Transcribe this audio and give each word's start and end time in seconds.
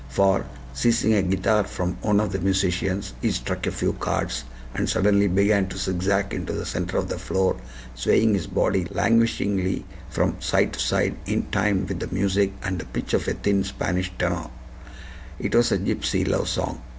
For, 0.09 0.47
seizing 0.73 1.13
a 1.13 1.21
guitar 1.21 1.63
from 1.65 1.93
one 2.01 2.19
of 2.19 2.31
the 2.31 2.39
musicians, 2.39 3.13
he 3.21 3.29
struck 3.29 3.67
a 3.67 3.71
few 3.71 3.93
chords, 3.93 4.45
and 4.73 4.89
suddenly 4.89 5.27
began 5.27 5.67
to 5.67 5.77
zigzag 5.77 6.33
into 6.33 6.53
the 6.53 6.65
center 6.65 6.97
of 6.97 7.07
the 7.07 7.19
floor, 7.19 7.57
swaying 7.93 8.33
his 8.33 8.47
body 8.47 8.87
languishingly 8.89 9.85
from 10.09 10.41
side 10.41 10.73
to 10.73 10.79
side 10.79 11.17
in 11.27 11.43
time 11.51 11.85
with 11.85 11.99
the 11.99 12.11
music 12.11 12.51
and 12.63 12.79
the 12.79 12.85
pitch 12.85 13.13
of 13.13 13.27
a 13.27 13.33
thin 13.35 13.63
Spanish 13.63 14.11
tenor. 14.17 14.47
It 15.37 15.53
was 15.53 15.71
a 15.71 15.77
gypsy 15.77 16.27
love 16.27 16.49
song. 16.49 16.81